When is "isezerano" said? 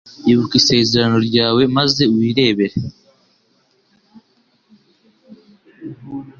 0.61-1.17